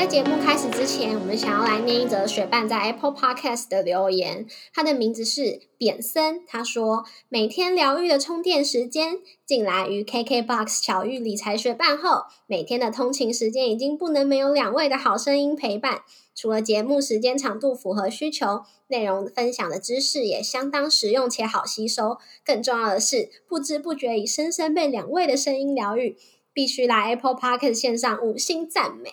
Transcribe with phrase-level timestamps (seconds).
[0.00, 4.46] 在节目开始之前，我们想要来念一则学伴在 Apple Podcast 的留言。
[4.72, 16.00] 他的名字是扁森，他说：“每天疗愈的充电时间，近来于 KKBOX 巧遇理财学伴后，每天的通勤时间已经不能没有两位的好声音陪伴。
[16.34, 22.16] 除了节目时间长度符合需求，内容分享的知识也相当实用且好吸收。
[22.42, 26.16] 更重要的是，不知不觉已深深被两位的声音疗愈。
[26.54, 29.12] 必须来 Apple Podcast 线上五星赞美。”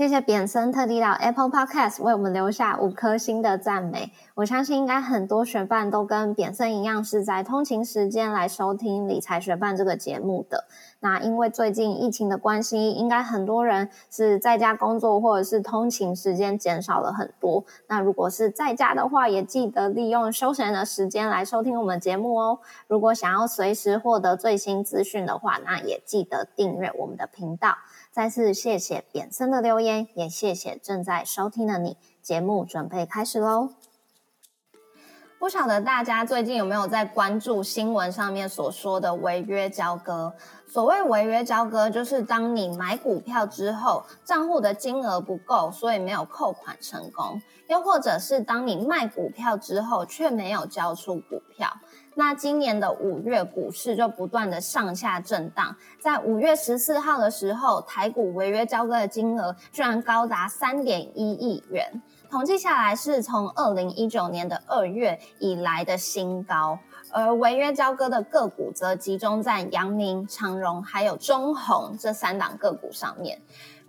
[0.00, 4.10] 谢谢扁森特地到 Apple Podcast 为我们留下五颗星的赞美。
[4.34, 10.64] 我相信应该很多学伴都跟扁森一样，是在通勤时间来收听理财学伴这个节目的。
[11.00, 17.62] 那因为最近疫情的关系，应该很多人是在家工作，或者是通勤时间减少了很多。
[17.86, 22.60] 那如果是在家的话，也记得利用休闲的时间来收听我们节目哦。
[22.86, 27.76] 如果想要随时获得最新资讯的话，那也记得订阅我们的频道。
[28.20, 31.96] 再次谢谢扁森的留言，也谢谢正在收听的你。
[32.20, 33.70] 节目准备开始喽！
[35.38, 40.34] 不晓得大家最近有没有在关注新闻上面所说的违约交割？
[40.68, 51.40] 所谓违约交割，就是当你买股票之后，账户的金额不够，所以没有扣款成功；又或者是当你卖股票之后，却没有交出股
[52.14, 66.78] 那今年的五月股市就不断的上下震荡，在五月十四号的时候，台股违约交割的金额居然高达三点一亿元，统计下来是从二零一九年的二月以来的新高。
[67.12, 73.40] 而违约交割的个股则集中在阳明、长荣还有中红这三档个股上面。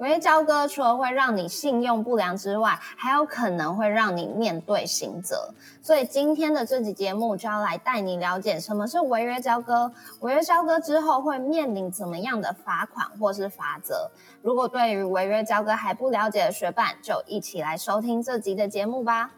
[0.02, 5.54] 违约交割除了会让你信用不良之外，还有可能会让你面对刑责。
[5.80, 9.92] 所以今天的这集节目就要来带你了解什么是违约交割，
[10.22, 14.10] 违约交割之后会面临怎么样的罚款或是罚则。
[14.42, 19.30] 如果对于违约交割还不了解的学伴，就一起来收听这集的节目吧。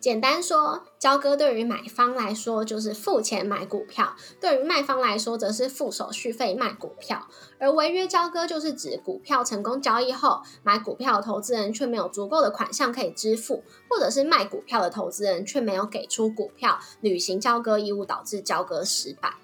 [0.00, 7.28] 简单说，交割对于买方来说就是付钱买股票，对于卖方来说则是付手续费卖股票。
[7.58, 19.34] 而违约交割就是指股票成功交易后，买股票的投资人却没有足够的款项可以支付，或者是卖股票的投资人却没有给出股票履行交割义务，导致交割失败。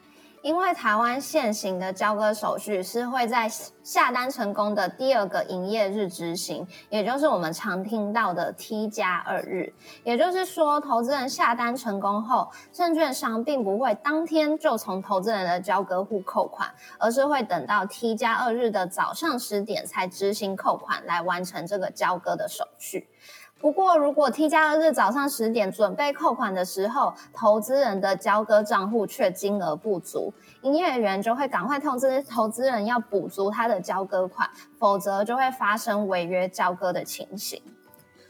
[0.46, 3.50] 因为台湾现行的交割手续是会在
[3.82, 9.74] 下单成功的第二个营业日执行，也就是我们常听到的 T 加二日。
[10.04, 23.08] 也就是说，投资人下单成功后，证券商并不会当天就从投资人的交割户扣款，而是会等到 T 加二日的早上十点才执行扣款，来完成这个交割的手续。
[23.58, 37.60] 不过，如果 T 加二日早上十点准备扣款的时候，投资人的交割账户却金额不足，营业员就会赶快通知投资人要补足他的交割款，否则就会发生违约交割的情形。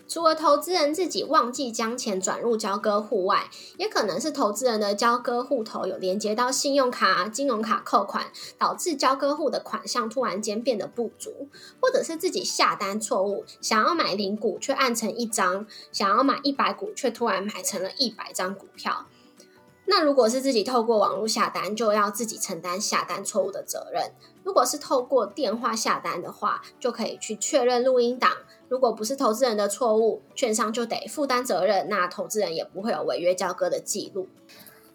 [0.09, 11.49] 除了投资人自己忘记将钱转入交割户外，也可能是投资人的交割户头有连接到信用卡、金融卡扣款，导致交割户的款项突然间变得不足，
[11.81, 19.07] 或者是自己下单错误，想要买零股却按成一张，想要买一百股却突然买成了一百张股票。
[19.89, 24.11] 那如果是自己透过网络下单，就要自己承担下单错误的责任；
[24.43, 28.31] 如果是透过电话下单的话，就可以去确认录音档。
[28.69, 34.27] 如果不是投资人的错误，券商就得负担责任，那投资人也不会有违约交割的记录。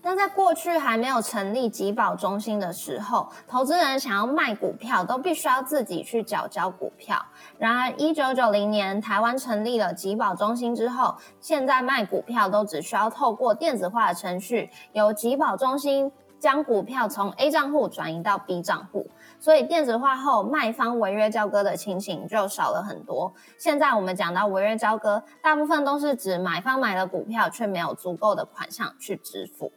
[0.04, 7.24] 那在过去还没有成立集保中心的时候，投资人想要卖股票都必须要自己去缴交股票。
[7.60, 19.08] 然而，一九九零年台湾成立了集保中心之后，现在卖股票都只需要透过电子化的程序，由集保中心将股票从 A 账户转移到 B 账户。
[19.40, 23.32] 所以电子化后，卖方违约交割的情形就少了很多。
[23.60, 29.72] 现在我们讲到违约交割，大部分都是指买方买了股票，却没有足够的款项去支付。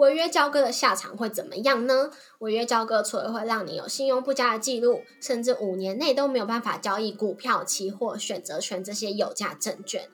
[0.00, 2.10] 违约交割的下场会怎么样呢？
[2.38, 10.08] 违约交割除了会让你有信用不佳的记录，甚至五年内都没有办法交易股票、期货、选择权这些有价证券。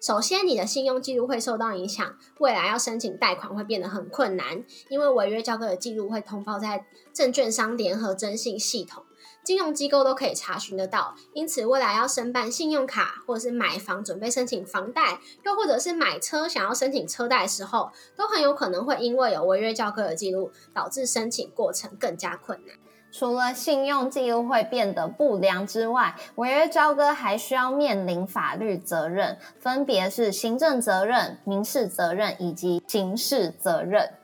[0.00, 9.03] 首先，你的信用记录会受到影响，未来要申请贷款会变得很困难，因为违约交割的记录会通报在证券商联合征信系统，
[9.44, 11.14] 金融机构都可以查询得到。
[11.34, 22.74] 因此，未来要申办信用卡，或者是买房准备申请房贷，又或者是买车想要申请车贷的时候，都很有可能会因为有违约交割的记录，导致申请过程更加困难。
[23.12, 34.14] 除了信用记录会变得不良之外，违约交割还需要面临法律责任，分别是行政责任、民事责任以及刑事责任。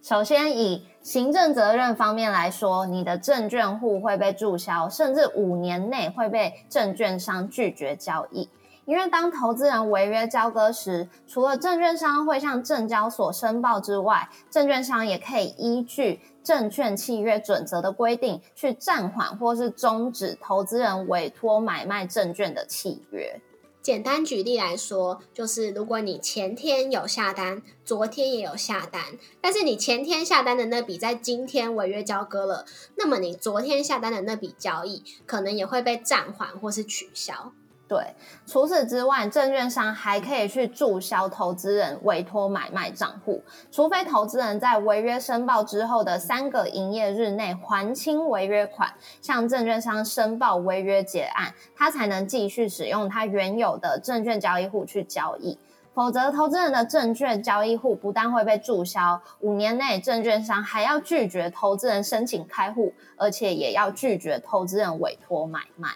[0.00, 8.46] 首先，以行政责任方面来说，你的证券户会被注销，甚至五年内会被证券商拒绝交易。
[8.84, 23.40] 因为当投资人违约交割时，除了证券商会向证交所申报之外，证券商也可以依据证券契约准则的规定，去暂缓或是终止投资人委托买卖证券的契约。
[23.80, 32.66] 简单举例来说，就是如果你前天有下单，昨天也有下单，但是你前天下单的那笔在今天违约交割了，
[32.96, 37.52] 那么你昨天下单的那笔交易可能也会被暂缓或是取消。
[37.88, 38.14] 对，
[38.46, 43.42] 除此之外，证券商还可以去注销投资人委托买卖账户，
[43.72, 48.92] 除非投资人在违约申报之后的三个营业日内还清违约款，
[49.22, 55.58] 向证券商申报违约结案，他才能继续使用他原有的证券交易户去交易。
[55.94, 65.88] 否则，投资人的证券交易户不但会被注销，五年内证券商还要拒绝投资人申请开户，而且也要拒绝投资人委托买卖。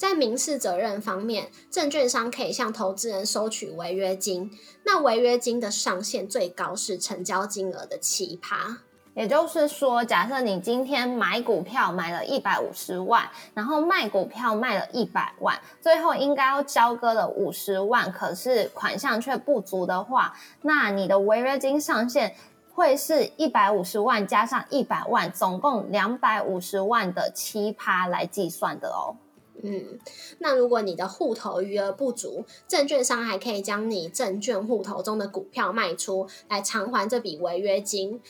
[0.00, 4.50] 在民事责任方面，证券商可以向投资人收取违约金。
[4.82, 8.78] 那违约金的上限最高是成交金额的七趴。
[9.12, 22.34] 也就是说，假设你今天买股票买了一百五十万，然后卖股票卖了一百万，最后应该要交割了五十万，可是款项却不足的话，那你的违约金上限
[22.72, 29.16] 会是一百五十万加上一百万，总共两百五十万的七趴来计算的哦。
[29.62, 29.98] 嗯，
[30.38, 38.20] 那如果你的户头余额不足，证券商还可以将你证券户头中的股票卖出来偿还这笔违约金。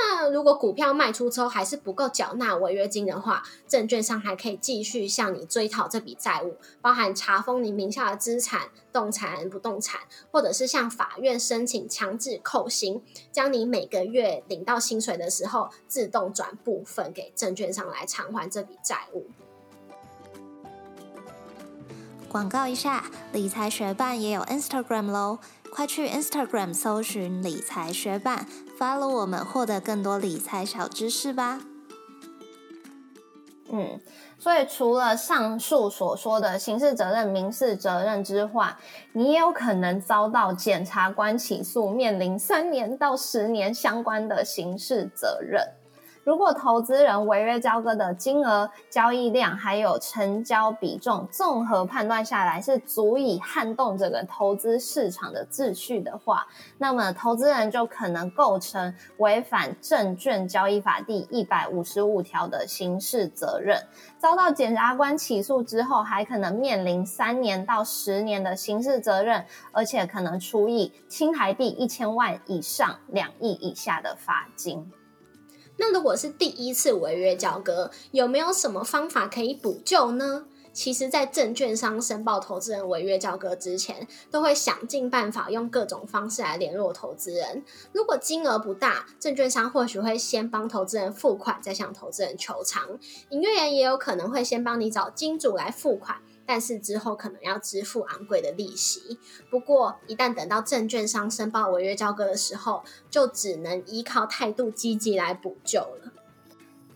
[0.00, 13.02] 那如果股票卖出之后还是不够缴纳违约金的话，证券商还可以继续向你追讨这笔债务，包含查封你名下的资产、动产、不动产，或者是向法院申请强制扣薪，
[13.32, 19.26] 将你每个月领到薪水的时候自动转部分给证券商来偿还这笔债务。
[22.30, 25.38] 广告一下，理财学办也有 Instagram 喽，
[25.72, 28.46] 快去 Instagram 搜寻理财学办
[28.78, 31.60] ，follow 我们，获得更多理财小知识吧。
[33.70, 33.98] 嗯，
[34.38, 38.76] 所以除了上述所说的刑事责任、民事责任之外，
[39.12, 45.66] 你也有可能遭到检察官起诉，面临三年到十年相关的刑事责任。
[46.28, 56.46] 如果投资人违约交割的金额、交易量还有成交比重综合判断下来是足以撼动这个投资市场的秩序的话，
[56.76, 63.82] 那么投资人就可能构成违反证券交易法第一百五十五条的刑事责任，
[64.18, 74.92] 遭到检察官起诉之后，还可能面临三年到十年的刑事责任，而且可能处以新台币一千万以上两亿以下的罚金。
[75.78, 80.44] 那如果是第一次违约交割，有没有什么方法可以补救呢？
[80.70, 87.64] 其实，在证券商申报投资人违约交割之前，都会想尽办法用各种方式来联络投资人。
[87.92, 92.96] 如果金额不大，证券商或许会先帮投资人付款，再向投资人求偿。
[93.30, 96.18] 营业员也有可能会先帮你找金主来付款。
[96.48, 99.18] 但是之后可能要支付昂贵的利息。
[99.50, 106.12] 不过，一旦等到证券商申报违约交割的时候，就只能依靠态度积极来补救了。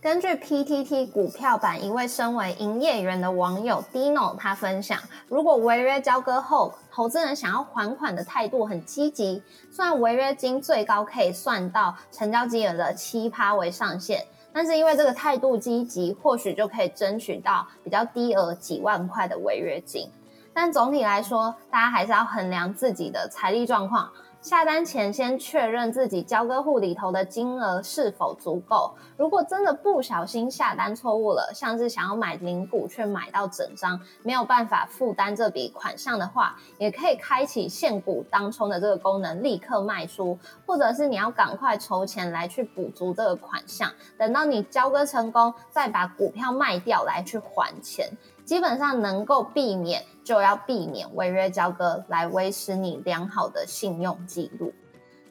[0.02, 9.40] 根据 PTT 股票版一位身为营业员的网友 Dino 他分享，如果违约交割后，投资人想要还款的态度很积极，
[9.70, 14.26] 虽然违约金最高可以算到成交金额的七趴为上限。
[14.52, 20.10] 但是因为这个态度积极，或许就可以争取到比较低额几万块的违约金。
[20.52, 24.10] 但总体来说，大家还是要衡量自己的财力状况。
[24.42, 28.92] 下单前先确认自己交割户里头的金额是否足够。
[29.16, 48.10] 如果真的不小心下单错误了，像是想要买零股却买到整张，没有办法负担这笔款项的话，也可以开启现股当冲的这个功能，立刻卖出，或者是你要赶快筹钱来去补足这个款项，等到你交割成功，再把股票卖掉来去还钱。
[48.52, 54.74] 基本上能够避免，就要避免违约交割，来维持你良好的信用记录。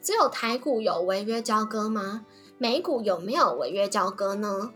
[0.02, 2.26] 只有台股有违约交割吗？
[2.58, 4.72] 美股有没有违约交割呢？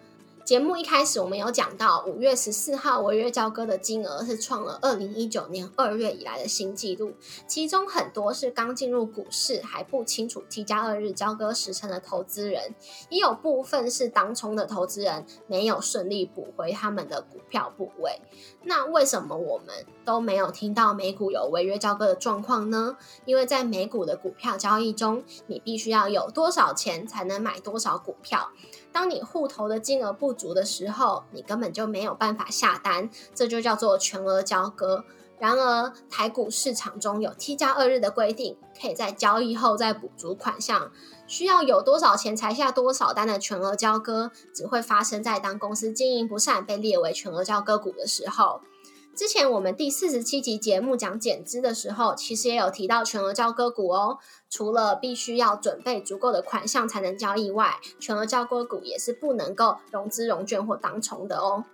[0.47, 7.15] 节目一开始，我们有讲到五月十四号违约交割的金额是创了二零一九年二月以来的新纪录，
[7.49, 12.77] 其中很多是刚进入股市还不清楚 T 加二日交割时程的投资人，
[13.11, 18.21] 也有部分是当冲的投资人没有顺利补回他们的股票部位。
[18.63, 19.75] 那为什么我们
[20.05, 22.97] 都没有听到美股有违约交割的状况呢？
[23.25, 28.51] 因为在美股的股票交易中，你必须要有多少钱才能买多少股票。
[28.97, 35.05] 当你户头的金额不足的时候，你根本就没有办法下单，这就叫做全额交割。
[35.39, 40.91] 然而，台股市场中有 T 加二日的规定，可以在交易后再补足款项。
[41.27, 48.63] 需要有多少钱才下多少单的全额交割，只会发生在当公司经营不善被列为全额交割股的时候。
[49.17, 54.19] 之前我们第四十七集节目讲减资的时候，其实也有提到全额交割股哦。
[54.51, 61.65] 除了必须要准备足够的款项才能交易外，全额交割股也是不能够融资融券或当冲的哦。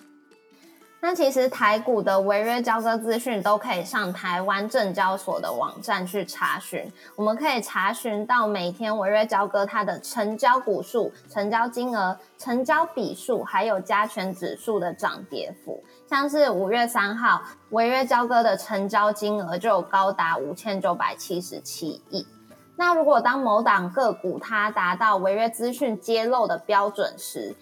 [1.04, 6.80] 那其实台股的违约交割资讯都可以上台湾证交所的网站去查询。
[7.16, 15.82] 我们可以查询到每天违约交割它的成交股数、成交金额、成交笔数，还有加权指数的涨跌幅。
[16.08, 22.24] 像是五月三号违约交割的成交金额就高达五千九百七十七亿。
[22.76, 27.54] 那如果当某档个股它达到违约资讯揭露的标准时，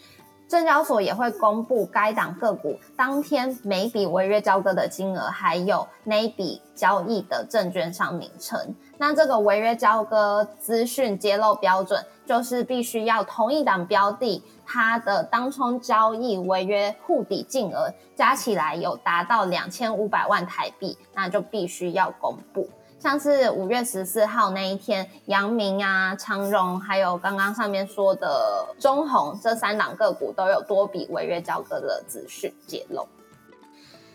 [0.50, 8.74] 证交所也会公布该档个股当天每笔违约交割的金额，还有那一笔交易的证券商名称。
[8.98, 22.68] 那这个违约交割资讯揭露标准，就是必须要同一档标的它的当冲交易违约户底金额加起来有达到两千五百万台币，那就必须要公布。
[23.00, 33.08] 像是五月十四号那一天，阳明啊、长荣，还有刚刚上面说的中红这三档个股都有多笔违约交割的资讯揭露。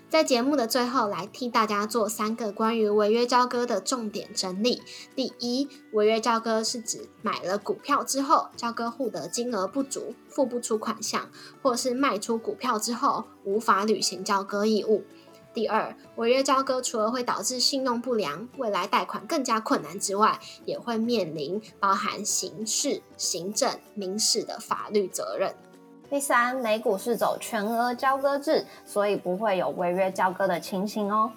[0.08, 4.84] 在节目的最后，来替大家做三个关于违约交割的重点整理。
[5.16, 11.28] 第一，违约交割是指买了股票之后，交割户的金额不足，付不出款项，
[11.64, 15.04] 或是卖出股票之后无法履行交割义务。
[15.56, 25.56] 第二，违约交割除了会导致信用不良、未来贷款更加困难之外，也会面临包含刑事、行政、民事的法律责任。
[26.10, 31.32] 第三，美股是走全额交割制，所以不会有违约交割的情形哦。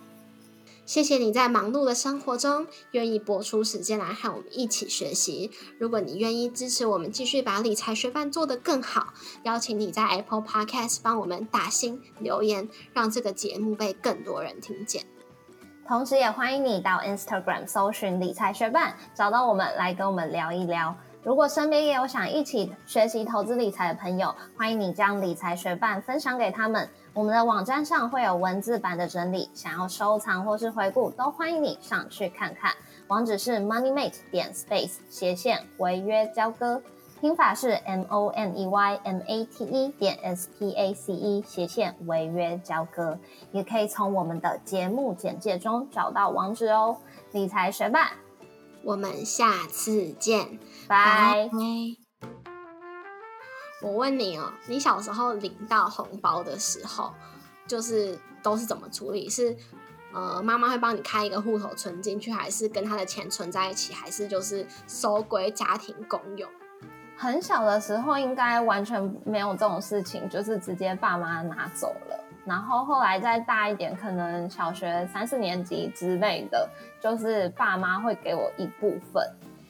[0.88, 5.50] 谢谢你在忙碌的生活中愿意拨出时间来和我们一起学习。
[5.78, 15.04] 如果你愿意支持我们继续把理财学办做得更好，邀请你在 Apple Podcast 帮我们打星留言，让这个节目被更多人听见。
[15.86, 20.96] 同时，也欢迎你到 Instagram 搜寻理财学办，找到我们来跟我们聊一聊。
[21.22, 26.88] 如果身边也有想一起学习投资理财的朋友，欢迎你将理财学办分享给他们。
[27.18, 32.72] 我们的网站上会有文字版的整理，想要收藏或是回顾，都欢迎你上去看看。
[33.08, 36.80] 网址是 moneymate 点 space 斜线违约交割，
[37.20, 41.42] 拼法是 m o n e y m a t e 点 s p a c e
[41.44, 43.18] 斜线违约交割。
[43.50, 46.98] 也可以从我们的节目简介中找到网址哦。
[47.32, 48.12] 理财学霸，
[48.84, 51.50] 我们下次见，拜。
[53.80, 57.12] 我问你哦，你小时候领到红包的时候，
[57.66, 59.28] 就是都是怎么处理？
[59.28, 59.56] 是
[60.12, 66.50] 呃，妈妈会帮你开一个户头存进去，还是跟他的钱存在一起，还是就是收归家庭共用？
[67.16, 72.24] 很小的时候应该完全没有这种事情，就是直接爸妈拿走了。
[72.44, 76.68] 然后后来再大一点，可能小学三四年级之类的，
[77.00, 79.22] 就是爸妈会给我一部分。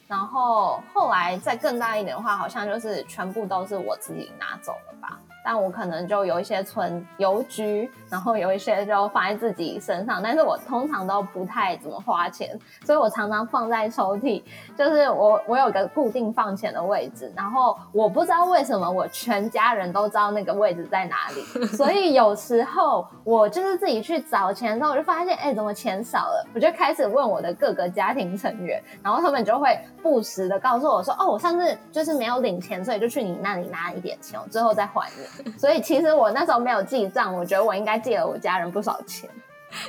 [0.09, 5.21] 然后后来再更大一点的话，好像就是全部都是我自己拿走了吧。
[5.45, 14.43] 但我可能就有一些存邮局，然后有一些就放在自己身上，但是我通常都不太怎么花钱，所以我常常放在抽屉，
[14.77, 35.28] 就是我我有个固定放钱的位置，然后我不知道为什么我全家人都知道那个位置在哪里， 所以有时候我就是自己去找钱的时候，我就发现哎怎么钱少了，我就开始问我的各个家庭成员，然后他们就会不时的告诉我说哦我上次就是没有领钱，所以就去你那里拿一点钱，我最后再还你。
[35.59, 39.29] 所以其实我那时候没有记账，我觉得我应该借了我家人不少钱。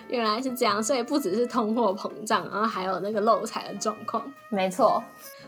[0.10, 4.22] 原来是这样，所以不只是通货膨胀，然后还有那个漏财的状况。
[4.50, 5.02] 没错，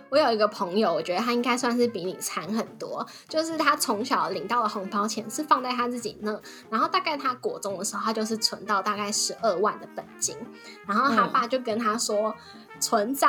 [0.07, 3.05] 我有一个朋友，我觉得他应该算是比你惨很多。
[3.27, 10.37] 就是他从小领到的红包钱是放在他自己那，然后大概他国中的时候，他就是存到大概十二万的本金，
[10.87, 12.33] 然后他爸就跟他说，
[12.79, 13.27] 存在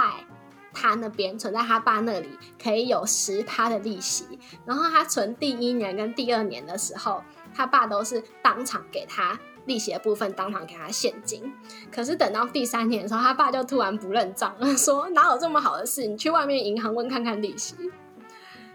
[0.72, 4.38] 他那边，存在他爸那里，可以有十趴的利息。
[4.64, 7.22] 然后他存第一年跟第二年的时候，
[7.54, 11.52] 他爸都是当场给他利息的部分，当场给他现金。
[11.90, 16.06] 可是等到第三年的时候，他爸就突然不认账了，说哪有这么好的事？
[16.06, 17.74] 你去外面银行问看看利息。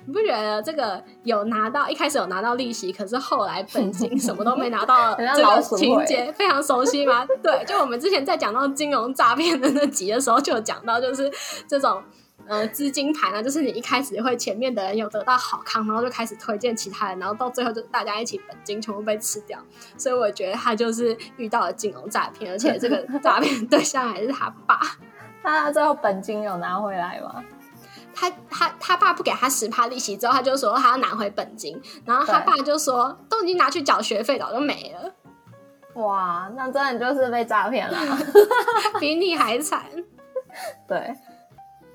[0.08, 7.28] 你不觉得这个有拿到一开始有拿到利息，可是后来本金什么都没拿到， 这个情节非常熟悉吗？
[7.44, 11.30] 对，就我们之前在讲到金融诈骗的那集的时候，就有讲到，就是
[11.68, 12.02] 这种
[12.48, 19.60] 呃资金盘啊，就是你一开始会前面的人有得到好康，然后就开始推荐其他人，然后到最后就大家一起本金全部被吃掉。
[19.98, 24.80] 所以我觉得他就是遇到了金融诈骗，而且这个诈骗对象还是他爸。
[25.44, 27.44] 那他最后本金有拿回来吗？
[28.20, 35.14] 他他他爸不给他十趴利息之后，他就说他要拿回本金，然后他爸就说都已经拿去缴学费，早就没了。
[36.02, 37.98] 哇，那真的就是被诈骗了，
[39.00, 39.84] 比你还惨。
[40.88, 41.14] 对，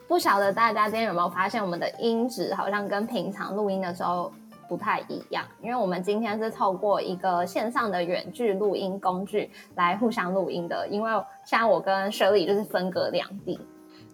[0.07, 4.33] 不晓得大家今天有没有发现，我们的音质好像跟平常录音的时候
[4.69, 11.11] 不太一样，因为我们今天是透过一个线上的远距录音工具来互相录音的，因为
[11.45, 13.59] 像我跟 Shirley 就是分隔两地。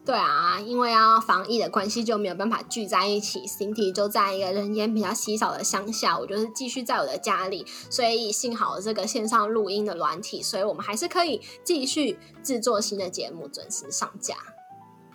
[0.09, 3.43] 对啊，因为要防疫的关系，就没有办法聚在一起。
[3.59, 14.35] 整体就在一个人烟比较稀少的乡下，我就是继续在我的家里，所以幸好这个线上录音的软体，所以我们还是可以继续制作新的节目，准时上架。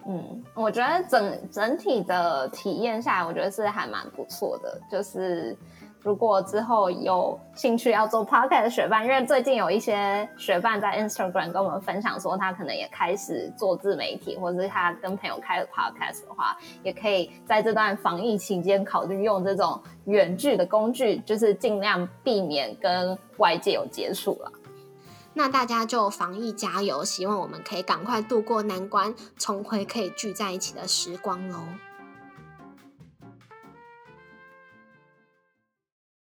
[0.07, 5.57] 嗯，我觉得整整体的体验下来，我觉得是还蛮不错的，就是。
[6.05, 24.51] 如果之后有兴趣要做 podcast 的学伴，因为最近有一些学伴在 Instagram 跟我们分享说，他可能也开始做自媒体，或者是他跟朋友开了 podcast 的话，也可以在这段防疫期间考虑用这种远距的工具，就是尽量避免跟外界有接触了。
[25.33, 31.59] 那大家就防疫加油，希望我们可以赶快度过难关，重回可以聚在一起的时光喽。